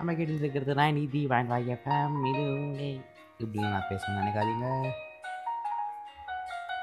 [0.00, 2.90] நம்ம கேட்டுட்டு இருக்கிறது நான் நீதி வாயின் வாய் எஃப்எம் இது உங்களை
[3.40, 4.68] இப்படி நான் பேசணும்னு நினைக்காதீங்க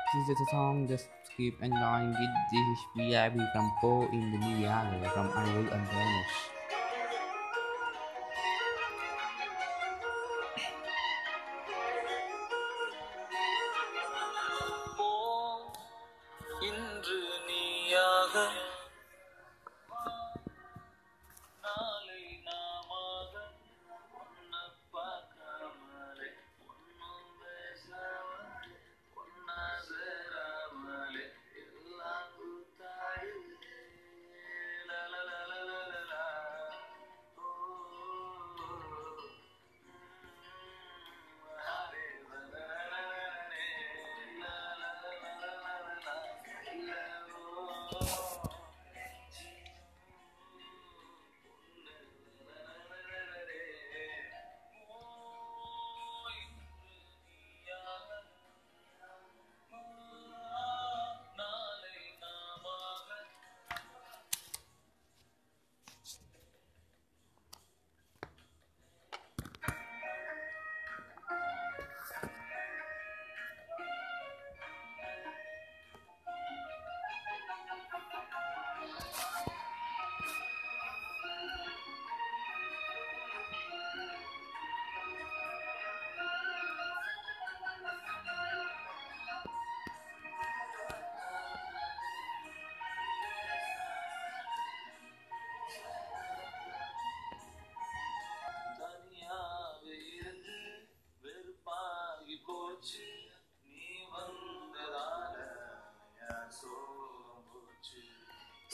[0.07, 1.07] This is just a song, just
[1.37, 2.33] keep enjoying it.
[2.51, 6.35] This is VIP from Po in the New Year from Anil and Danish.
[48.00, 48.27] love.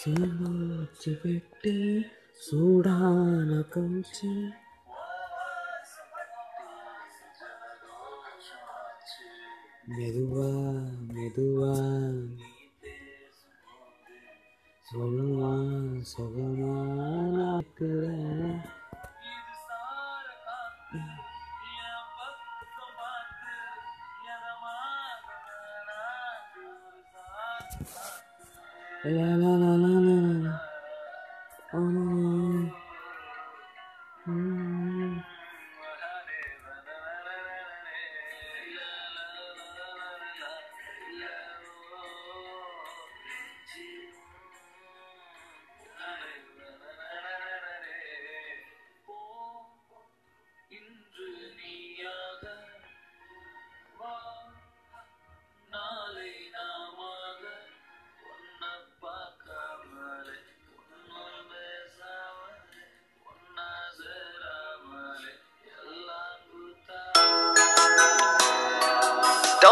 [0.05, 1.73] సిల్మోచి పెట్టి
[2.41, 4.33] చూడాన Kanchi
[9.93, 10.51] మెదువా
[11.13, 11.73] మెదువా
[14.87, 15.53] సొగమా
[16.13, 16.75] సొగమా
[29.07, 29.54] La la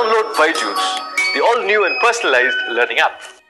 [0.03, 1.01] Download Byju's,
[1.33, 3.42] the all-new and personalized learning app.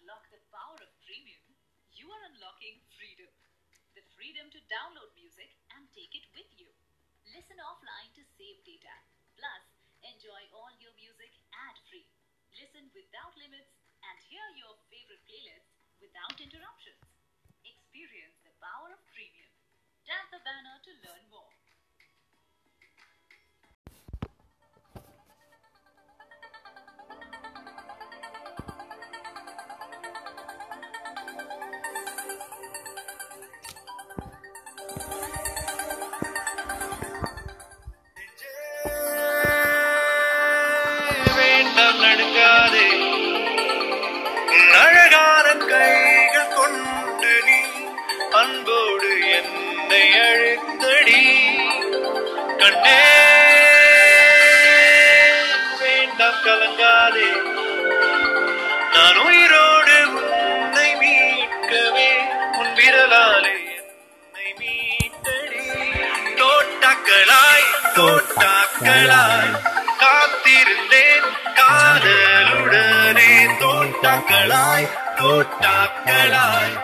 [0.00, 1.44] Unlock the power of premium,
[1.94, 3.30] you are unlocking freedom.
[3.94, 6.66] The freedom to download music and take it with you.
[7.30, 8.94] Listen offline to save data.
[9.38, 9.62] Plus,
[10.02, 12.06] enjoy all your music ad free.
[12.58, 13.70] Listen without limits
[14.02, 15.70] and hear your favorite playlists
[16.02, 17.02] without interruptions.
[17.62, 19.50] Experience the power of premium.
[20.02, 21.63] Tap the banner to learn more.
[41.94, 42.86] வேண்டாம் நடுங்காதே.
[44.72, 47.58] அழகான கைகள் கொண்டு நீ
[48.30, 51.22] அன்போடு என்னை அழுத்தடி.
[52.56, 53.02] கண்ணே
[55.80, 57.62] வேண்டாம் கலங்காதே.
[74.54, 74.86] lie,
[75.18, 76.83] put up lie.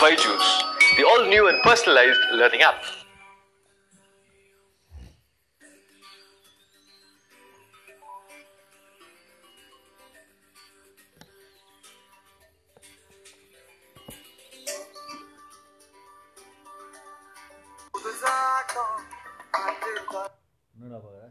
[0.00, 0.46] Byju's,
[0.96, 2.80] the all new and personalized learning app.
[20.74, 21.26] என்னடா பார்க்குற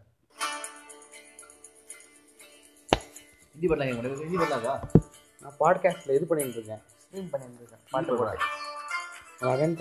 [3.53, 4.73] ஹிந்தி பாடலாம் ஹிந்தி பாடலாக்கா?
[5.43, 6.83] நான் பாட்காஸ்ட்டில் இது பண்ணிட்டு இருக்கேன்.
[7.07, 8.29] ஸ்ட்ரீம் பண்ணிட்டு இருக்கேன் பாட்டு போட
[9.43, 9.75] வரேன்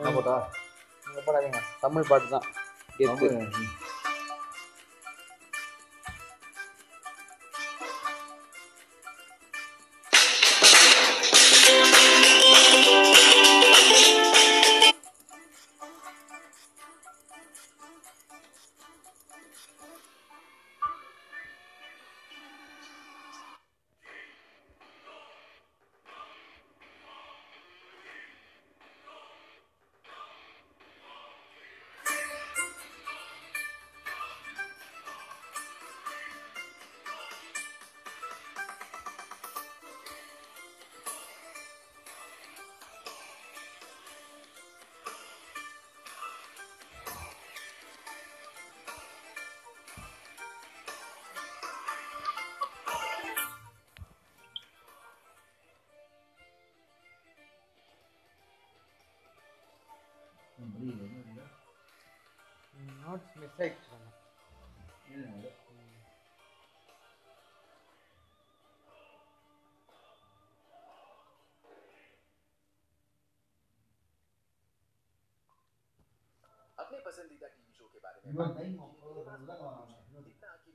[0.00, 0.34] பாட்டு போட்டா
[1.26, 1.60] போடாதீங்க.
[1.80, 2.46] தமிழ் பாட்டு தான்.
[63.40, 63.78] ಮಿಸ್ಟೇಕ್
[76.78, 78.44] अपने पसंदीदा टीवी शो के बारे में मैं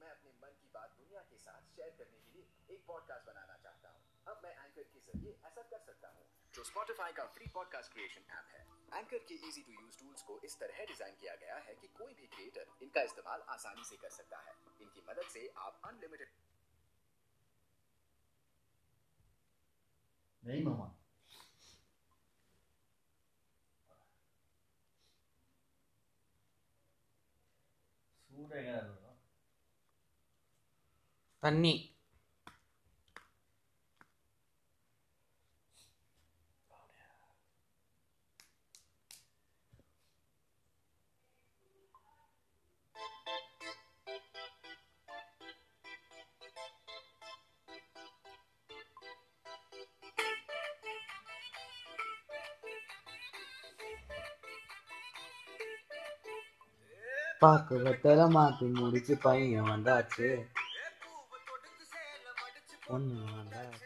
[0.09, 2.43] अपने मन की बात दुनिया के साथ शेयर करने के लिए
[2.75, 6.63] एक पॉडकास्ट बनाना चाहता हूँ। अब मैं एंकर के ज़रिए ऐसा कर सकता हूँ जो
[6.71, 8.61] स्पॉटिफाई का फ्री पॉडकास्ट क्रिएशन ऐप है।
[8.92, 12.14] एंकर के इजी टू यूज टूल्स को इस तरह डिजाइन किया गया है कि कोई
[12.14, 16.38] भी क्रिएटर इनका इस्तेमाल आसानी से कर सकता है इनकी मदद से आप अनलिमिटेड
[20.42, 20.86] नहीं मामा
[28.30, 29.16] சூடா எங்க இருக்கும்
[31.42, 31.72] தண்ணி
[57.45, 60.29] பாக்குவத்தில மாத்தி முடிச்சு பையன் வந்தாச்சு.
[62.85, 63.84] பொண்ணு வந்தாச்சு.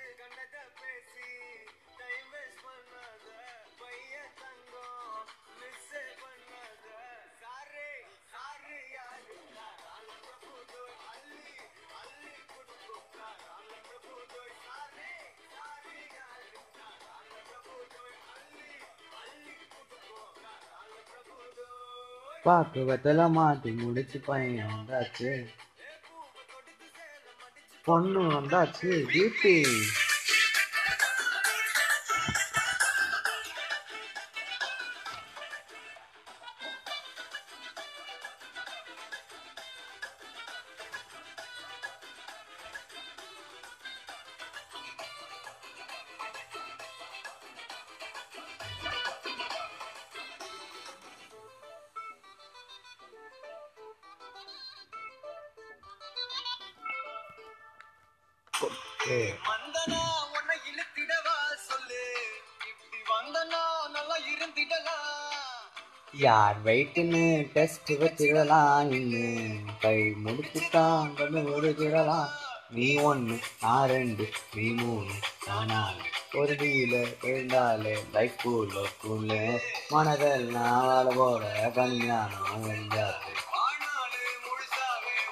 [22.50, 25.32] பாக்குவத்தில மாட்டி முடிச்சு பையன் வந்தாச்சு.
[27.86, 29.53] பொண்ணு வந்தாச்சு டியூட்டி
[66.66, 67.24] வெயிட்டுன்னு
[67.54, 72.30] டெஸ்ட் வச்சிடலாம் இன்னும் கை முடிச்சுட்டான் கண்ணு ஒதுக்கிடலாம்
[72.70, 75.13] நீ ஒன்று நான் ரெண்டு நீ மூணு
[75.50, 75.96] ஆனால்
[76.34, 79.60] ஒரு டீல இருந்தாலே லைஃப் கூல கூல
[79.92, 83.34] மனதெல்லாம் வாழ போற கல்யாணம் வெஞ்சாத்து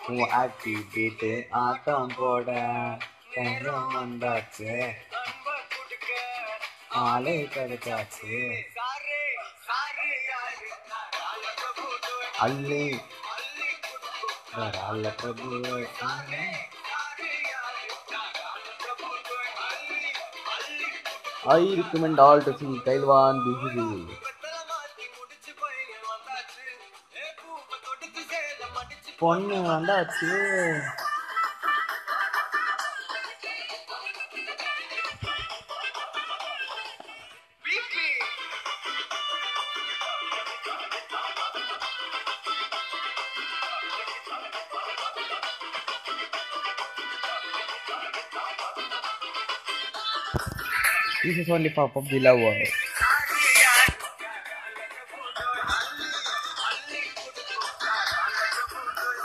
[0.07, 2.51] உன் ஆக்டி பீட்டு ஆட்டம் போட
[3.93, 4.93] வந்தாச்சு.
[6.89, 8.53] ஆளே கிடைச்சாச்சு.
[12.39, 12.81] அள்ளி.
[24.69, 26.63] மாத்தி முடிச்சு பையன் வந்தாச்சு
[27.15, 30.31] ஏ பூவை தொடுத்து சேல மடிச்சு பொண்ணு வந்தாச்சு.
[51.37, 52.65] से सोनी पापा मिला हुआ है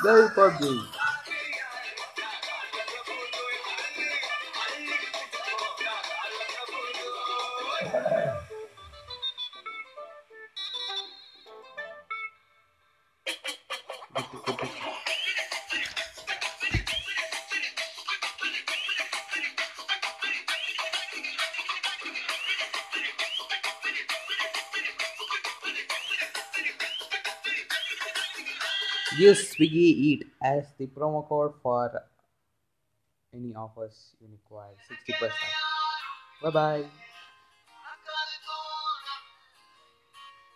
[0.05, 1.02] नहीं पापा
[29.19, 32.03] Use Swiggy Eat as the promo code for
[33.33, 34.75] any offers you require.
[34.89, 35.31] 60%.
[36.43, 36.85] Bye bye.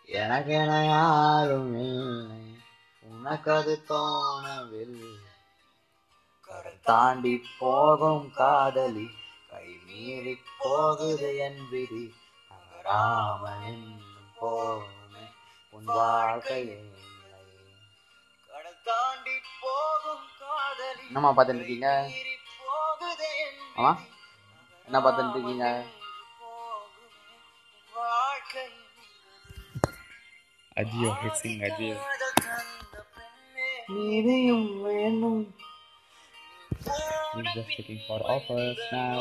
[0.09, 2.43] எனக்கென யாரும் இல்லை
[3.03, 5.15] உனக்கு அது தோணவில்லை
[6.45, 9.07] கடல் தாண்டி போகும் காதலி
[9.51, 12.05] கை மீறி போகுது என் விதி
[12.85, 14.87] ராமன் இன்னும்
[15.73, 15.91] உன்
[21.06, 23.92] என்னம்மா பார்த்துட்டு இருக்கீங்க மீறி போகுதே என் ஆமா
[24.88, 25.66] என்ன பார்த்துட்டு இருக்கீங்க
[26.42, 27.08] போகுமே
[27.94, 28.66] வாழ்க்கை
[30.78, 35.44] அஜியோ ஹிட்ஸிங் அஜியோ காதல் தந்த பெண்ணே நீதியும் வேணும்
[37.25, 39.20] போன He's just looking for offers now.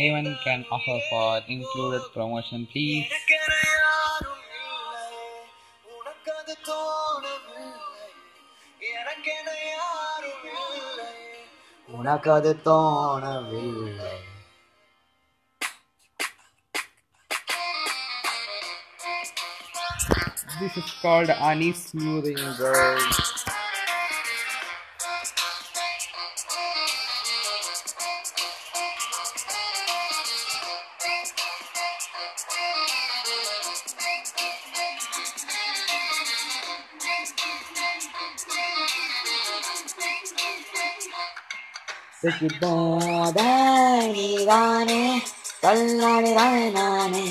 [0.00, 3.06] Anyone can offer for included promotion, please.
[3.08, 5.04] எனக்கென யாரும் இல்லை
[5.96, 8.06] உனக்கு அது தோணவில்லை
[8.92, 11.10] எனக்கென யாரும் இல்லை
[11.88, 14.14] உனக்கு அது தோணவில்லை
[20.60, 22.98] This is called Ani Smoothing Girl.
[44.14, 45.02] நீதானே
[45.62, 47.26] கல்லாடிராய் நானே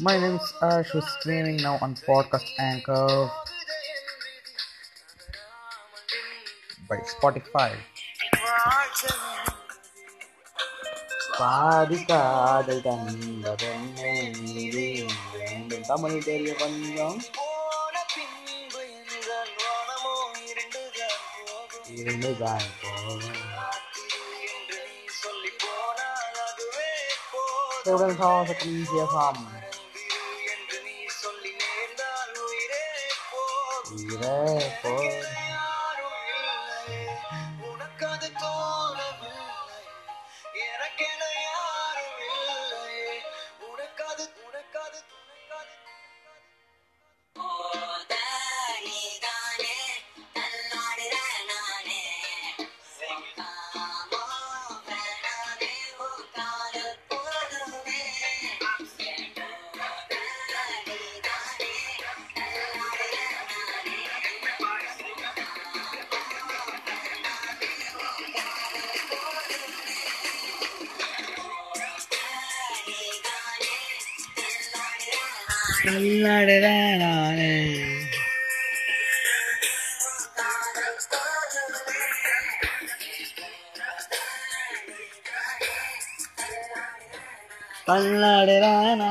[0.00, 4.52] My name is Ash, who's streaming now on Podcast Anchor போகுது என் விதி
[5.20, 7.70] நகராமல் என்று by Spotify.
[8.26, 9.12] என் வாழ்க்கை
[9.46, 10.02] என்பது
[11.38, 21.90] பாதி காதல் தந்த பெண்ணே நீதியும் வேண்டும் தமிழ் தெரிய கொஞ்சம் போன பின்பு எங்கள் வானமோ இருண்டுதான் போகும்
[21.98, 26.90] இருந்துதான் போகும் காத்திரு என்று நீ சொல்லி போனால் அதுவே
[27.32, 29.38] போதும் Students of Ecclesia Farm.
[29.42, 29.57] மறந்திரு
[33.89, 35.48] Tira, pode.
[87.88, 89.04] தள்ளாடுறேன்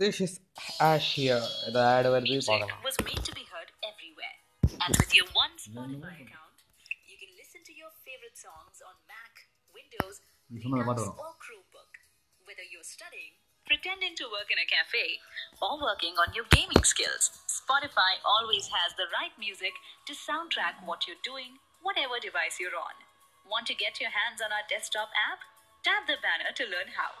[0.00, 0.40] This is
[0.80, 2.48] Ash here, the ad where we was
[3.04, 4.36] made to be heard everywhere.
[4.80, 6.56] And with your one Spotify account,
[7.04, 11.92] you can listen to your favorite songs on Mac, Windows, Linux, or Chromebook.
[12.48, 13.36] Whether you're studying,
[13.68, 15.20] pretending to work in a cafe,
[15.60, 19.76] or working on your gaming skills, Spotify always has the right music
[20.08, 22.96] to soundtrack what you're doing, whatever device you're on.
[23.44, 25.44] Want to get your hands on our desktop app?
[25.84, 27.20] Tap the banner to learn how.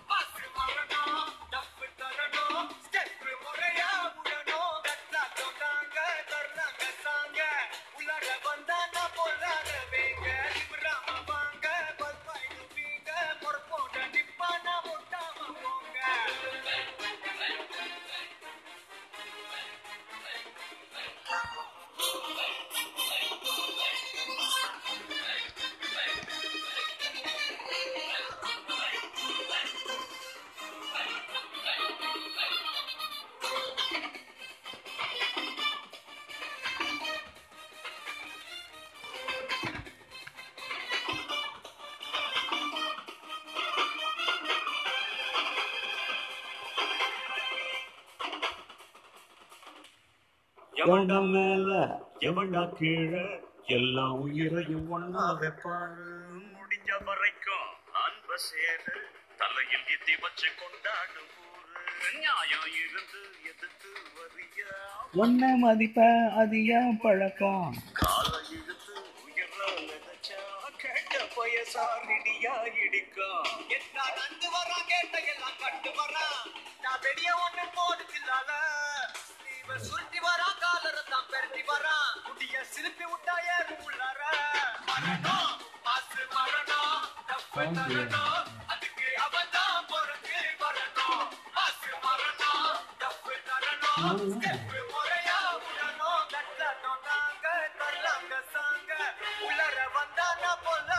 [50.74, 51.70] எவன்டா மேல?
[52.20, 53.24] எவன்டா கீழே?
[53.70, 56.08] எல்லா உயிரையும் ஒன்னா வைப்பாரு
[56.56, 57.70] முடிஞ்ச வரைக்கும்
[58.04, 58.96] அன்ப சேரு.
[59.40, 61.84] தலையில் எத்தி வச்சு கொண்டாடு ஊரு.
[62.16, 64.66] நியாயம் இருந்து எதிர்த்து வரிய?
[65.16, 66.08] ஒன்ன மதிப்ப
[66.42, 67.70] அது ஏன் பழக்கம்?
[67.94, 70.42] காலை இழுத்து உயர நினைச்சா
[70.78, 74.88] கேட்ட பயசாரிடியா இடிக்கும் என்ன நந்து வரான்?
[74.88, 76.42] கேட்ட எல்லாம் கட்டு வரான்.
[76.84, 78.52] நான் வெடிய ஒண்ணு போடுதில்லால
[79.64, 84.20] இவ சுருட்டி வரான் காலர தான் பெரட்டி வரான் முடிய சிலுப்பி விட்டா ஏறு உள்ளார?
[84.90, 85.54] மரணம்
[85.86, 87.00] மாசு மரணம்
[87.30, 91.24] தப்பு தரணும் அதுக்கு அவன் தான் பொறுத்து வரணும்.
[91.58, 92.70] மாசு மரணம்
[93.04, 96.30] தப்பு தரணும் ஸ்டெப் முறையா விடணும்
[98.54, 98.92] சாங்க.
[99.48, 100.92] உள்ளர வந்தானா வாங்க.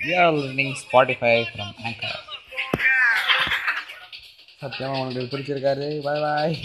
[0.00, 1.63] You are listening Spotify from
[4.63, 6.55] சத்தியமா உங்களுக்கு பிடிச்சிருக்காரு பாய் பாய்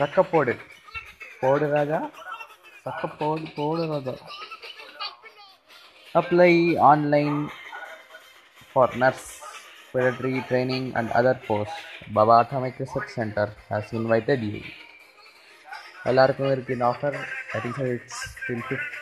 [0.00, 0.54] சக்க போடு
[1.40, 2.00] போடு ராஜா
[2.86, 4.14] சக்க போடு போடு Raja
[6.14, 6.52] apply
[6.92, 7.38] online
[8.72, 9.28] for nurse
[9.94, 14.60] military training and other posts Baba Atomic Research Center has invited you
[16.10, 17.16] எல்லாருக்கும் இருக்கு இந்த offer
[17.54, 18.94] I think it's till fifth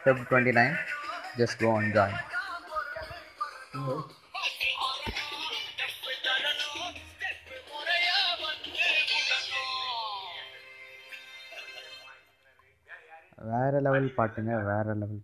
[0.00, 0.74] Feb twenty nine
[1.38, 2.20] just go and join
[13.47, 15.21] வேற லெவல் பாட்டுங்க வேற level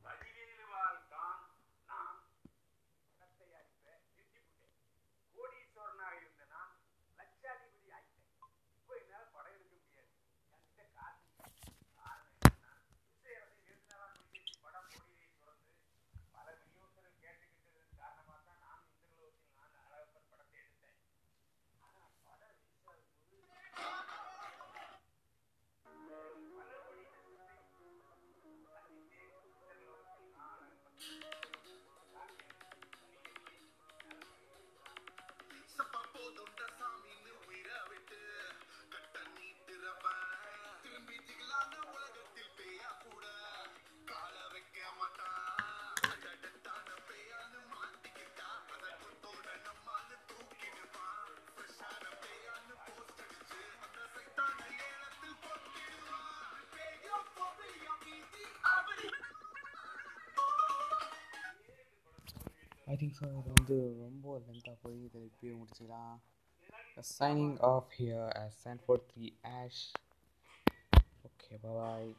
[62.93, 66.15] I think so இது வந்து ரொம்ப லென்த்தாக போய் இதை இப்பயே முடிச்சுக்கலாம்.
[67.19, 69.79] Signing off here as Sanford 3 Ash.
[71.27, 72.09] Okay bye bye